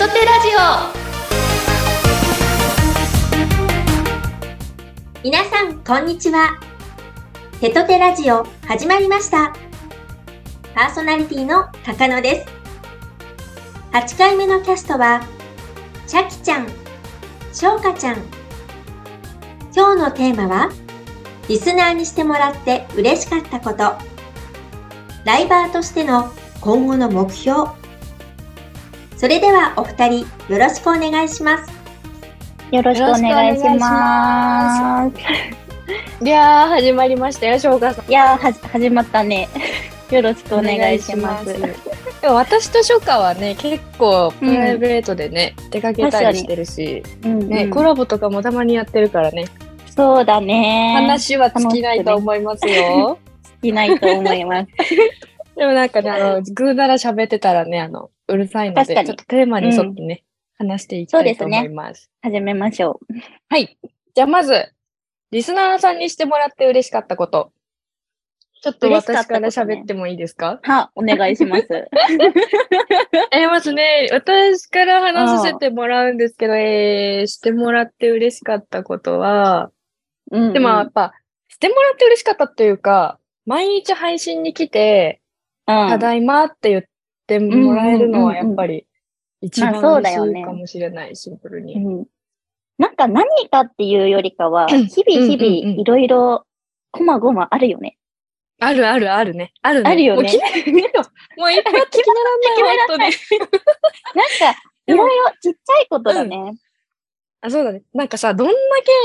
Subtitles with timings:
[0.00, 0.60] トテラジオ。
[5.22, 6.58] 皆さんこんにちは。
[7.60, 9.52] テトテラジオ始まりました。
[10.74, 12.50] パーソナリティの高野です。
[13.92, 15.22] 8回目のキャストは
[16.06, 16.68] ちゃきちゃん
[17.52, 18.16] しょうかちゃん。
[19.76, 20.70] 今日のテーマは
[21.46, 23.98] リスナーにしてもらって嬉しかったこと。
[25.26, 26.32] ライバーとしての
[26.62, 27.78] 今後の目標。
[29.20, 31.70] それではお二人よろしくお願いします。
[32.72, 36.24] よろしくお願いします。
[36.24, 38.08] いやー始まりましたよしょうかさん。
[38.10, 39.50] いやーは始まったね。
[40.10, 41.52] よろしくお願いします。
[41.52, 47.42] でも私と初夏はね結構プライベートでね、うん、出かけたりしてるし、うん。
[47.42, 49.44] うん、ね、コラボとかもたまにやってるからね。
[49.94, 50.94] そうだね。
[50.96, 53.18] 話は尽きないと思いますよ。
[53.62, 54.68] 尽きないと思います
[55.60, 60.24] でもなんかね、あの、ぐーなら喋ってたらね、あの、うるさいので、ちょっとテーマに沿ってね、
[60.58, 62.04] うん、話していきたいと思います。
[62.04, 63.14] すね、始めましょう。
[63.50, 63.76] はい。
[64.14, 64.72] じゃあまず、
[65.30, 67.52] リスナーさんにしてもらって嬉しかったこと。
[68.62, 71.66] ちょっと私から喋ってもいいですか、ね、は、お願いします。
[73.30, 79.70] えまずね、私から話させてもらうんですけど、えー、してもらって嬉しかったことは、
[80.30, 81.12] うん、うん、でもやっぱ、
[81.48, 85.19] してもらって嬉しかったというか、毎日配信に来て、
[85.90, 86.82] ただいまって言っ
[87.26, 88.86] てもらえるのはやっぱり
[89.40, 91.74] 一番嬉しいかもしれない、シンプルに。
[91.74, 92.06] うん、
[92.78, 96.46] なんか何かっていうよりかは、日々日々いろいろ
[96.90, 97.96] こまごまあるよね。
[98.60, 99.52] あるあるあるね。
[99.62, 99.90] あるね。
[99.90, 100.20] あるよね。
[100.20, 103.02] もう一発 決まらない、本当に。
[103.08, 106.36] なんか、いろいろちっちゃいことだね。
[106.36, 106.58] うん、
[107.40, 107.82] あ、そうだね。
[107.94, 108.54] なんかさ、どんだ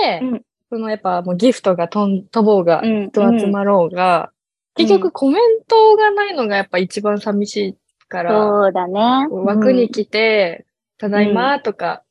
[0.02, 4.32] け、うん、そのやっぱもうギフトがとん飛ぼうが、人集まろうが、
[4.76, 8.32] 結局コメントがないのがやっぱ一番寂しいから。
[8.32, 9.28] そうだね。
[9.32, 10.66] 枠に来て、
[10.98, 12.04] ただいまとか、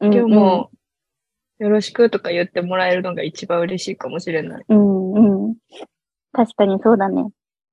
[0.00, 0.70] 今日も
[1.58, 4.64] よろしくとか言ってもらえるのが一番嬉しいかもしれない。
[4.68, 5.54] うんうん。
[6.32, 7.30] 確かにそうだね。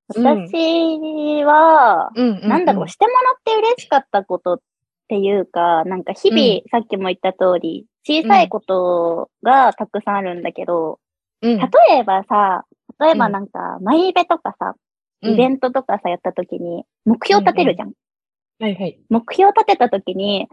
[0.08, 4.60] 私は、なんだろう、してもらって嬉しかったことっ
[5.08, 10.98] ていうか、なんか日々、さっきも言った通り、小さいことがたくさんあるんだけど、
[11.40, 11.58] 例
[11.98, 12.64] えばさ、
[13.02, 14.74] 例えばなんか、マイベとかさ、
[15.22, 17.92] イベントとかさ、やった時に、目標立てるじゃん。
[18.60, 18.98] はいはい。
[19.08, 20.48] 目標立てた時に、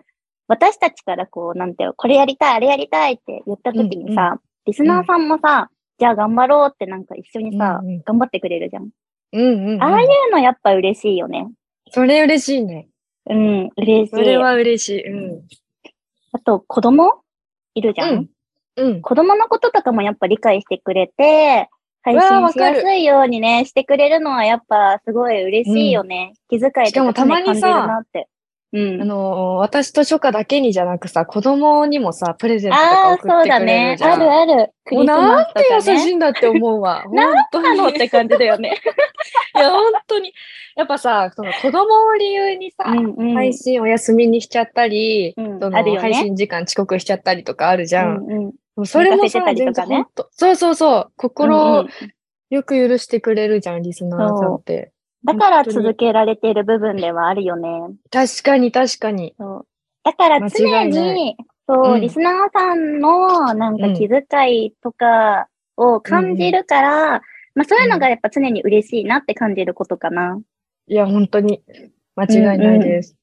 [0.47, 8.89] 私たちからこう、なんていうこれやりたい、あれやりたいって言った時にさ、リスナーさんもさ、じゃあ頑張ろうってなんか一緒にさ、頑張ってくれるじゃん。
[9.31, 11.47] うんうん、ああいうのやっぱ嬉しいよね。
[11.91, 12.87] それ嬉しいね。
[13.29, 14.09] うん、嬉しい。
[14.09, 15.07] それは嬉しい。
[15.07, 15.41] うん。
[16.31, 17.21] あと、子供
[17.75, 18.29] いるじゃん。
[18.75, 19.01] うん。
[19.01, 21.69] 子供のこととかもやっぱ理解してくれて、
[22.01, 26.33] 配信しやすいようにね、してくれるのはやっぱすごい嬉しいよね。
[26.51, 28.03] うん、気遣いとかたまにさ、
[28.71, 29.01] うん。
[29.01, 34.11] あの、私と初夏だけにじゃなくさ、子供にもさ、プレゼントとか送ってくれるじゃん。
[34.11, 34.45] ああ、そうだね。
[34.45, 34.73] あるある。
[34.85, 37.03] クリスマスとか、ね、なんて優しいんだって思うわ。
[37.07, 37.15] 本
[37.51, 37.77] 当に。
[37.77, 38.79] なのって感じだよね。
[39.55, 40.33] いや、本当に。
[40.75, 48.17] やっぱさ、その子供を理由にさ、うんうん、配信お休みにしちゃったり、うん、その、ね、配信時間遅刻しちゃったりとかあるじゃん。
[48.17, 48.51] うんうん
[48.85, 51.85] それもさ、全然ね、そうそうそう、心、
[52.50, 54.91] よく許してくれるじゃん、リスナーさんって。
[55.23, 57.69] だから続けられている部分ではあるよね。
[58.09, 59.35] 確かに確かに。
[59.38, 59.67] そう
[60.03, 61.35] だから常に、
[61.67, 64.25] そう、うん、リスナーさんのなんか気遣
[64.56, 67.22] いとかを感じるから、うん、
[67.56, 70.40] まあそういうのがやっぱ常に嬉しいなって感じることかな。
[70.88, 71.61] いや、本当に
[72.16, 73.17] 間違いないです。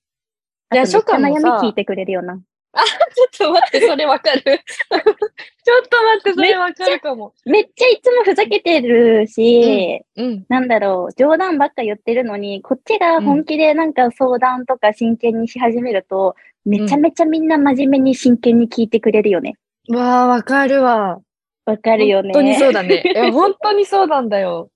[0.71, 2.41] うんうん、いや、初夏の悩み聞いてくれるよな。
[2.77, 4.41] あ、ちょっと待って、それわかる。
[4.43, 7.53] ちょっと待って、それわかるかもめ。
[7.53, 19.55] めっちゃいつもふざけてるし、うん、うん、なんだろう、冗談ばっか言ってるのに、こっちが本気でなんか相談とか真剣にし始めると、うん、めちゃめちゃみんな真面目に真剣に聞いてくれるよね。
[19.89, 21.21] わあ、わかるわ。
[21.65, 22.33] わかるよね。
[22.33, 23.03] 本当にそうだね。
[23.07, 24.71] いや、本当にそうなんだよ。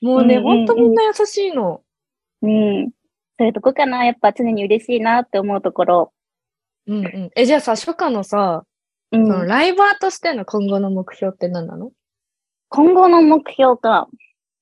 [0.00, 1.82] もうね、うんうんうん、本当みんな優しいの。
[2.42, 2.90] うん。
[3.38, 4.04] そういうとこかな？
[4.04, 6.12] やっぱ常に嬉しいなって思うところ。
[6.86, 7.30] うんうん。
[7.36, 8.64] え、じゃあさ、初夏のさ、
[9.12, 11.90] うん、そのライバーとしての今後の目標って何なの？
[12.68, 14.08] 今後の目標か。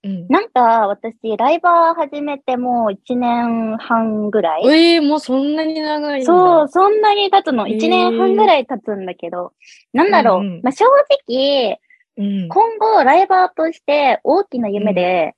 [0.02, 4.67] うん、なんか、私、ライバー始めてもう1年半ぐらい。
[4.67, 7.67] ええー、もうそんなに長いそう、そんなに経つの。
[7.67, 9.52] 1年半ぐらい経つんだけど。
[9.94, 10.40] えー、なんだろう。
[10.40, 10.87] うんうん、まあ、正
[11.28, 11.78] 直、
[12.17, 15.32] うん、今後、ライバーとして大きな夢で、うん、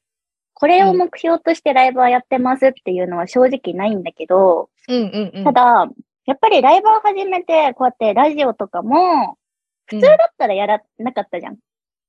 [0.54, 5.88] これを目標としてライバーやってますっていうのは正直ないんだけど、うんうんうん、ただ、
[6.26, 9.36] やっぱりライブを始めて、こうやってラジオとかも、
[9.86, 11.56] 普通だったらやらなかったじゃん。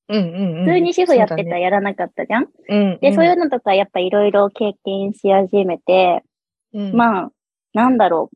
[0.10, 2.50] うんうんうん、普通に主婦やってたらやらなかったじゃん。
[2.70, 6.24] うんうん、で、そういうのとかやっぱいろいろ経験し始めて、
[6.74, 7.32] うん、まあ、
[7.74, 8.30] なんだろ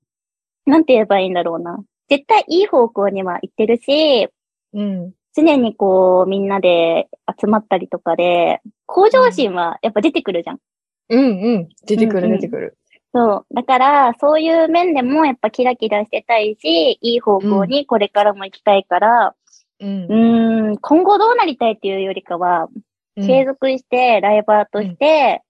[0.66, 0.70] う。
[0.70, 1.80] なんて言えばいいんだろうな。
[2.10, 4.30] 絶対いい方向には行ってるし、
[4.74, 5.14] うん。
[5.36, 7.08] 常にこう、みんなで
[7.40, 10.60] 集まったりとかで、向上心はやっぱ出てくるじゃん。
[11.10, 11.70] うんうん。
[11.86, 12.78] 出てくる、出てくる。
[13.14, 13.56] そう。
[13.56, 19.36] だから、そういう面でもやっぱキラキラしてたいし、いい方向にこれからも行きたいから、
[19.80, 20.78] うん、うん。
[20.78, 22.68] 今後どうなりたいっていうよりかは、
[23.16, 25.42] 継続してライバーとして、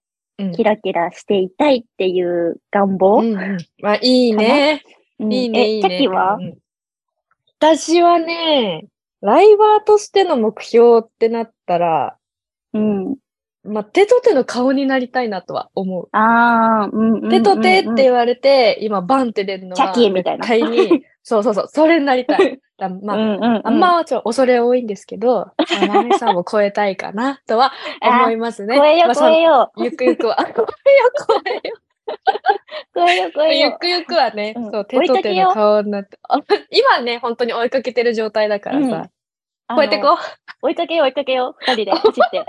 [0.56, 4.84] キラキラしていたいっていう願望、うんうん、まあ、いいね。
[5.20, 5.90] いいね、いいね。
[5.90, 6.40] チャキは、
[7.60, 8.86] 私はね、
[9.22, 12.18] ライバーとしての目標ってなったら、
[12.74, 13.16] うん。
[13.64, 16.10] まあ、手と手の顔になりたいなとは思う。
[16.12, 20.48] ああ、うん、うん、手と手って言われて、今バンって出るのは、チャキみたいな。
[20.48, 22.60] 絶対に、 そうそうそう、それになりたい。
[22.78, 25.48] だまあ、うんうんうん、あんまちょ恐れ多いんですけど、
[25.88, 28.78] まめさんを超えたいかなとは思いますね。
[28.78, 29.72] 超えよ、超えよ。
[29.78, 30.38] ゆくゆくは。
[30.46, 31.76] 超えよ、超えよ。
[32.94, 33.68] 超えよ、超えよ。
[33.72, 36.20] ゆくゆくはね、うん、そう、手と手の顔になって。
[36.70, 39.10] 今ね、本当に追いかけてる状態だからさ。
[39.70, 40.18] うん、超えてこう。
[40.62, 41.56] 追いかけよう、追いかけよう。
[41.60, 42.46] 二人で 走って。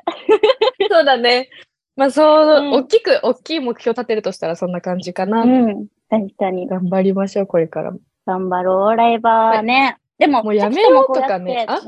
[0.90, 1.48] そうだね。
[1.96, 5.42] まあ、そう、うん、大きく、大きい目標立てるとしたらそんな感じかな。
[5.42, 5.86] うん。
[6.08, 6.66] 確かに。
[6.68, 7.98] 頑張りましょう、これからも。
[8.26, 9.96] 頑張ろう、ライバーね。
[10.18, 11.66] でも、もうやめようとかね。
[11.68, 11.80] あ？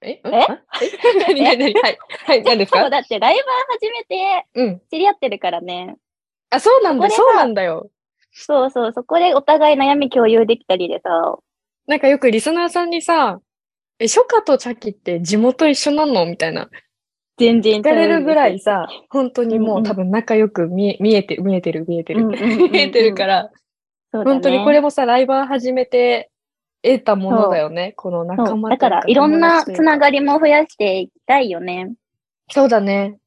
[0.00, 0.20] え？
[0.22, 0.22] え？
[1.26, 1.74] 何何何？
[1.74, 1.98] はい。
[2.26, 2.80] はい、何ですか？
[2.80, 5.96] そう、だってライバー初めて、知り合ってるからね。
[6.50, 7.88] あ、そうなんだ、そうなんだよ。
[8.32, 11.36] そうそう、そこでお互い悩み共有できたりでさ。
[11.86, 13.40] なんかよくリスナーさんにさ、
[13.98, 16.26] え、初夏と茶器って地元一緒なの？
[16.26, 16.68] みたいな。
[17.38, 22.36] 全然聞かれるぐらいさ、本当にもう、多分仲良く見見えてる、見えてる、見えてる、見
[22.80, 23.50] えてるから、
[24.12, 26.30] 本当にこれもさ、ライバー始めて
[26.82, 27.92] 得たものだよね。
[27.96, 31.92] この仲間だから、いろんなつながりも増やしていきたいよね。
[32.50, 33.18] そうだね。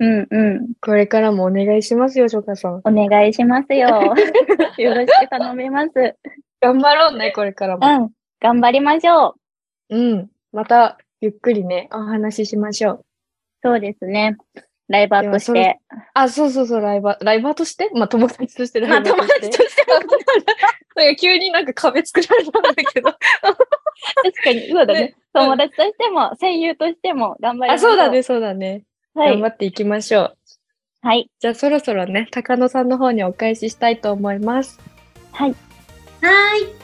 [0.00, 0.72] うんうん。
[0.80, 2.78] これからもお願いしますよ、翔太さん。
[2.78, 3.88] お願いしますよ。
[4.78, 5.90] よろしく頼みます。
[6.60, 7.86] 頑張ろうね、これからも。
[7.86, 8.10] うん。
[8.40, 9.43] 頑張りましょう。
[9.90, 10.30] うん。
[10.52, 13.04] また、ゆっくりね、お話ししましょう。
[13.62, 14.36] そうですね。
[14.88, 15.80] ライバーとして。
[16.12, 17.90] あ、そうそうそう、ライバー、ライバーとして？
[17.94, 19.18] まあ、友達としてライバーとして。
[19.18, 19.84] まあ、友達として。
[20.96, 23.10] なんか急になんか壁作られたんだけど。
[23.10, 23.18] 確
[24.44, 25.00] かに、そうだね。
[25.00, 27.92] ね友達としても、戦友としても頑張りましょう。
[27.92, 28.84] あ、そうだね、そうだね。
[29.14, 30.36] はい、頑張っていきましょう。
[31.00, 31.30] はい。
[31.38, 34.78] じゃあそろそろね、高野さんの方にお返ししたいと思います。
[35.32, 35.54] はい。
[36.20, 36.83] はい。